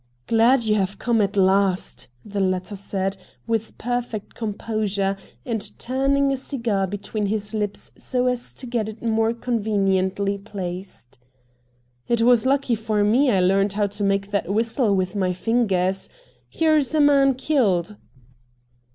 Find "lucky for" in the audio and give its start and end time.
12.47-13.03